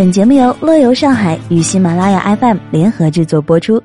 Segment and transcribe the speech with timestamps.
[0.00, 3.82] 本节目由乐游上海与喜马拉雅 FM 联合制作播出。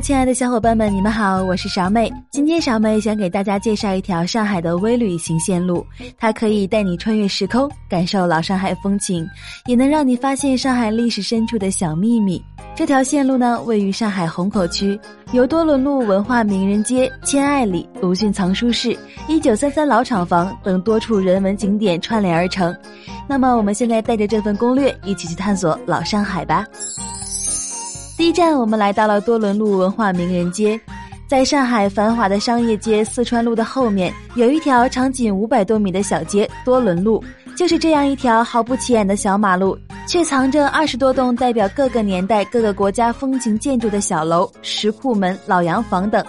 [0.00, 2.12] 亲爱的小伙伴们，你们好，我是小美。
[2.30, 5.84] 今天小美想给大家介绍一条上海的微旅行线路，
[6.18, 9.26] 它可以带你穿越时空，感受老上海风情，
[9.64, 12.42] 也能让你发现上海历史深处的小秘密。
[12.74, 15.00] 这条线路呢，位于上海虹口区，
[15.32, 18.96] 由多伦路文化名人街、千爱里、鲁迅藏书室、
[19.28, 22.74] 一九三三老厂房等多处人文景点串联而成。
[23.26, 26.66] 那么，我们现在带着这份攻略，一起去探索老上海吧。
[28.16, 30.80] 第一站，我们来到了多伦路文化名人街。
[31.28, 37.22] 在上海繁华的商业街四川路的后面，有一条长仅五百多米的小街——多伦路。
[37.54, 46.24] 就是这样一条毫不起眼的小马路，却藏着二十多栋代表各个年代、各个国家风情建筑的小楼、石库门、老洋房等。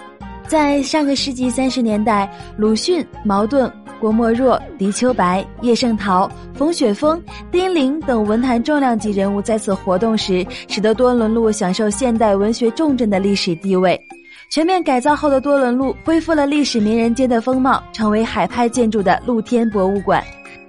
[0.46, 3.70] 在上个世纪三十年代，鲁迅、茅盾。
[4.00, 7.20] 郭沫若、狄秋白、叶圣陶、冯雪峰、
[7.50, 14.00] 丁玲等文坛重量级人物在此活动时，使得多伦路享受现代文学重镇的历史地位。
[14.50, 20.24] 全面改造后的多伦路恢复了历史名人街的风貌，成为海派建筑的露天博物馆。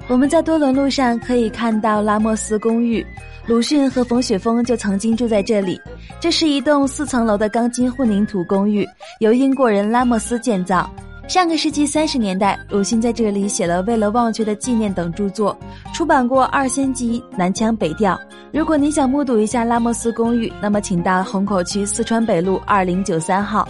[0.07, 3.05] 我们在多伦路上可以看到拉莫斯公寓，
[3.45, 5.79] 鲁迅和冯雪峰就曾经住在这里。
[6.19, 8.85] 这是一栋四层楼的钢筋混凝土公寓，
[9.19, 10.91] 由英国人拉莫斯建造。
[11.29, 15.55] 上个世纪三十年代，鲁迅在这里写了《为了忘却的纪念》等著作，
[15.93, 18.15] 出版过《二仙集》《南腔北调》。
[18.51, 23.69] 如果你想目睹一下拉莫斯公寓，那么请到虹口区四川北路二零九三号。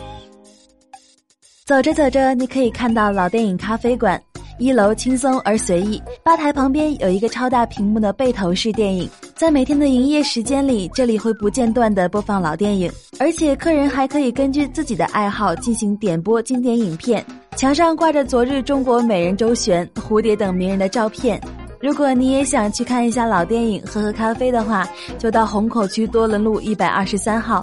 [1.65, 4.19] 走着走着，你可以看到老电影咖啡馆。
[4.57, 17.25] 一楼轻松而随意，吧台旁边有一个超大屏幕的背投式电影，在每天的营业时间里，这里会不间断的播放老电影，而且客人还可以根据自己的爱好进行点播经典影片。
[17.59, 21.37] 墙上挂着昨日中国美人周璇、蝴蝶等名人的照片。
[21.81, 27.61] 如果你也想去看一下老电影、喝喝咖啡的话，就到虹口区多伦路一百二十三号。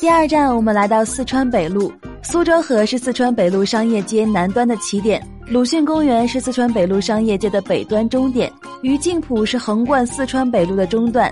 [0.00, 1.92] 第二站，我们来到四川北路，
[2.22, 5.20] 苏州河是四川北路商业街南端的起点。
[5.48, 11.28] 鲁迅公园是四川北路商业街的北端终点，于静浦是横贯四川北路的中段，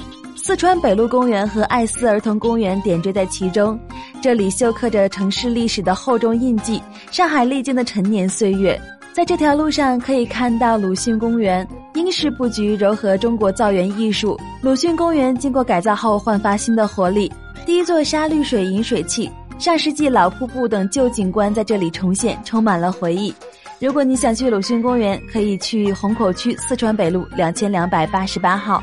[0.49, 3.79] 四川北路公园和爱思儿童公园点缀在其中，
[4.23, 8.81] 这里绣刻着城市历史的厚重印记，上海历经的陈年岁月。
[9.13, 14.41] 在这条路上可以看到鲁迅公园，英式布局糅合中国造园艺术。
[14.63, 17.31] 鲁迅公园经过改造后焕发新的活力，
[17.67, 23.35] 第一座沙绿水饮水器、上世纪老瀑布等旧景观在这里重现，充满了回忆。
[23.81, 28.83] 如果你想去鲁迅公园，可以去虹口区四川北路两千两百八十八号。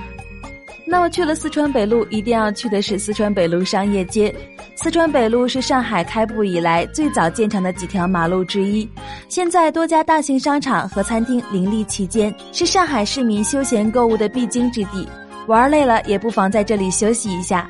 [0.87, 4.33] 那么去了四川北路，一定要去的是四川北路商业街。
[4.75, 8.87] 四川北路是上海开埠以来最早建成的几条马路之一，
[9.27, 15.07] 现在多家大型商场和餐厅林立其间，是上海市民休闲购物的必经之地。
[15.47, 17.69] 玩累了，也不妨在这里休息一下。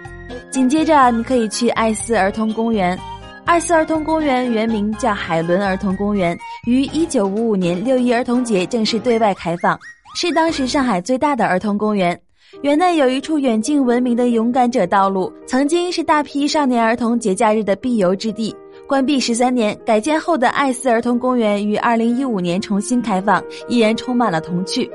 [0.51, 2.97] 紧接着，你可以去爱思儿童公园。
[3.45, 9.79] 爱思儿童公园原名叫海伦儿童公园，于一九五五年六一儿童节正式对外开放，
[10.15, 12.19] 是当时上海最大的儿童公园。
[12.61, 18.55] 园内有一处远近闻名的勇敢者道路，曾经是大批少年儿童节假日的必游之地。
[18.87, 24.89] 关闭十三年，改建后的爱思儿童公园于二零一五年重新开放，依然充满了童趣。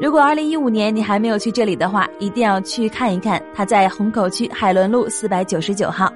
[0.00, 3.42] 如果二零一五年你还没有去这里的话，一定要去看一看。
[3.54, 6.12] 它在虹口区海伦路四百九十九号。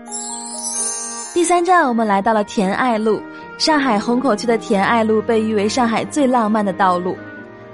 [1.33, 3.21] 第三站，我们来到了田爱路。
[3.57, 7.17] 上海虹口区的田爱路被誉为上海最浪漫的道路，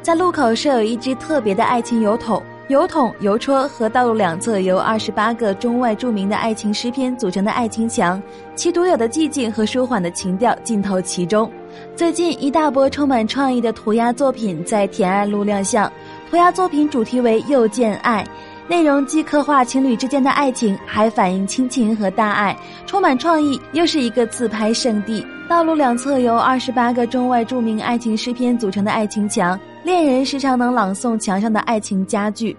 [0.02, 8.22] 在路口设有一只特别的爱情邮筒，邮筒、邮戳和道路两侧由二十八个中外著名的爱情诗篇组成的爱情墙，
[8.54, 11.50] 其独有的寂静和舒缓的情调浸透其中。
[11.96, 15.90] 最近，一大波充满创意的涂鸦作品在田爱路亮相，
[16.30, 18.22] 涂鸦作品主题为“又见爱”。
[18.68, 22.54] 内容既刻画情侣之间的爱情，还反映亲情和大爱，
[22.84, 25.26] 充满创意，又是一个自拍圣地。
[25.48, 32.54] 道路两侧由二十八个中外著名爱情诗篇组成的爱情墙，恋人时常能朗诵墙上的爱情佳句。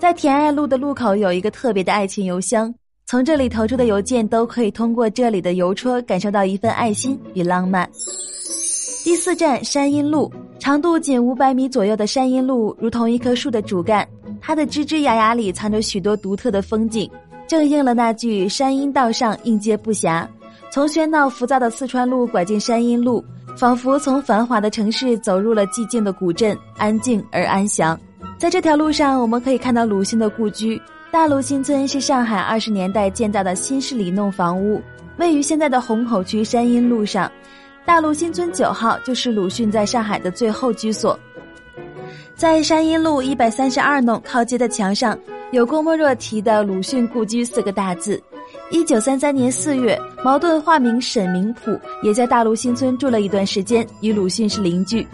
[0.00, 2.74] 在田爱路的路口有一个特别的爱情邮箱，
[3.06, 7.88] 从这里投出的邮件都可以通过这里的邮戳感受到一份爱心与浪漫。
[9.04, 14.04] 第四站山阴路，长度仅五百米左右的山阴路，如同一棵树的主干。
[14.40, 17.08] 它的枝枝芽芽里藏着许多独特的风景，
[17.46, 20.26] 正应了那句“山阴道上应接不暇”。
[20.72, 23.24] 从喧闹浮躁的四川路拐进山阴路，
[23.56, 27.98] 仿佛从繁华的城市走入了寂静的古镇，安静而安详。
[28.38, 34.82] 在这条路上，我们可以看到鲁迅的故居大陆新村，是上海二十年代建造的新式里弄房屋，
[35.18, 37.30] 位于现在的虹口区山阴路上。
[37.84, 41.18] 大陆新村九号就是鲁迅在上海的最后居所。
[42.34, 45.16] 在山阴路一百三十二弄靠街的墙上，
[45.50, 48.20] 有郭沫若题的“鲁迅故居”四个大字。
[48.72, 55.06] 一九三三年四月，茅盾化名沈明甫也在大陆新村住了一段时间，与鲁迅是邻居。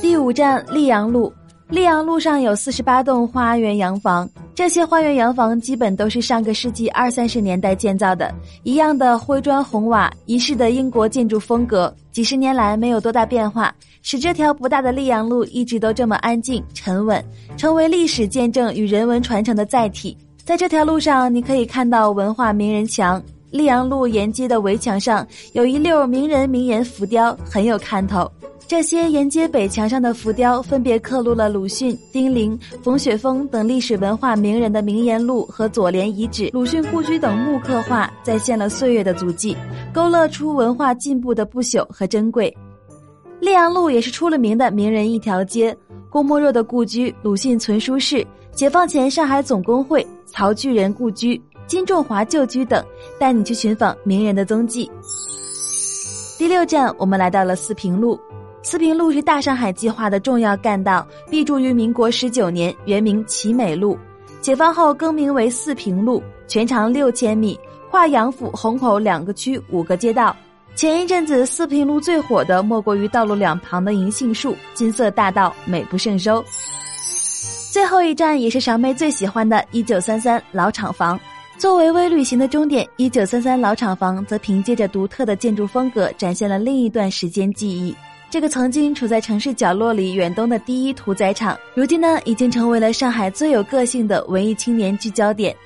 [0.00, 1.32] 第五站溧阳路，
[1.68, 8.32] 溧阳路上有四十八栋花园洋房，这些花园洋房基本都是上个世纪二三十年代建造的，
[8.62, 17.22] 一样的灰砖红瓦，一式的英国建筑风格，几十年来没有多大变化，使这条不大的溧阳路一直都这么安静沉稳，
[17.56, 20.16] 成为历史见证与人文传承的载体。
[20.44, 23.22] 在这条路上，你可以看到文化名人墙。
[23.52, 28.28] 溧阳路沿街的围墙上有一溜名人名言浮雕，很有看头。
[28.66, 39.56] 这些沿街北墙上的浮雕，分别刻录了鲁迅、丁玲、冯雪峰等历史文化名人的名言录和左联遗址、鲁迅故居等木刻画，再现了岁月的足迹，
[39.92, 42.52] 勾勒出文化进步的不朽和珍贵。
[43.40, 45.76] 溧阳路也是出了名的名人一条街，
[46.08, 50.06] 郭沫若的故居、鲁迅存书室、解放前上海总工会。
[50.34, 52.82] 曹巨人故居、金仲华旧居等，
[53.20, 54.90] 带你去寻访名人的踪迹。
[56.38, 58.18] 第六站，我们来到了四平路。
[58.62, 63.98] 四平路是大上海计划的重要干道，闭筑于民国十九年，原名齐美路，
[64.40, 67.60] 解放后更名为四平路，全长六千米，
[67.90, 70.34] 跨杨府、虹口两个区五个街道。
[70.74, 76.42] 前一阵子，四平路最火的莫过于道路两旁的银杏树、金色大道，美不胜收。
[77.72, 81.18] 最后一站也是小妹最喜欢的一九三三老厂房，
[81.56, 87.96] 作为微旅行的终点，一九三三老厂房则凭借着独特的建筑风格，展现了另一段时间记忆。
[88.28, 95.56] 这个曾经处在城市角落里远东的第一屠宰场，如今呢，已经成为了上海最有个性的文艺青年聚焦点。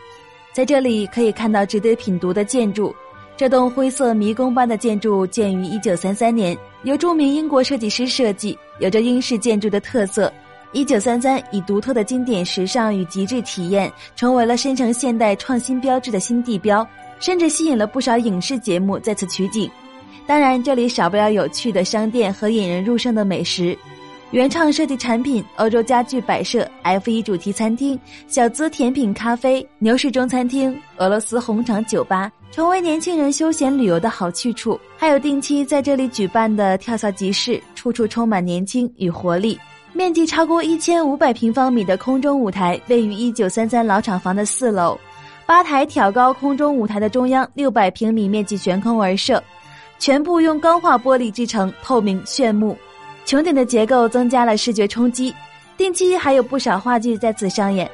[0.52, 2.94] 在这里可以看到值得品读的建筑，
[3.36, 10.32] 这栋灰色迷宫般的建筑建于一九三三年，由著名英国设计师设计，有着英式建筑的特色。
[10.72, 16.86] 一九三三以独特的经典时尚与极致体验，成为了深城现代创新标志的新地标，
[17.18, 19.70] 甚至吸引了不少影视节目在此取景。
[20.26, 23.78] 当然，这里少不了有趣的商店和引人入胜的美食。
[24.32, 34.78] 原创设计产品、欧洲家具摆设、F 一主题餐厅、小资甜品咖啡、牛市中餐厅、俄罗斯红场酒吧，成为年轻人休闲旅游的好去处。
[34.96, 39.56] 还有定期在这里举办的跳蚤集市，处处充满年轻与活力。
[39.96, 44.94] 面积超过一千五百平方米的空中舞台位于一九三三老厂房的四楼，
[45.46, 49.43] 吧台挑高空中舞台的中央六百平米面积悬空而设，
[49.98, 52.76] 全部用钢化玻璃制成，透明炫目，
[53.25, 55.34] 穹顶的结构增加了视觉冲击。
[55.78, 57.90] 定期还有不少话剧在此上演。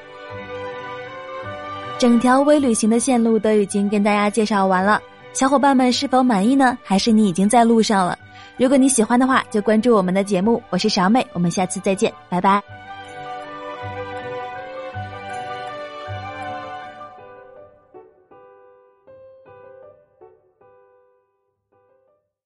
[1.98, 5.00] 整条微旅行的线路都已经跟大家介绍完了，
[5.32, 6.76] 小伙伴们是否满意呢？
[6.82, 8.18] 还是你已经在路上了？
[8.56, 10.62] 如果你喜欢的话，就关注我们的节目。
[10.70, 12.62] 我是小美，我们下次再见，拜拜。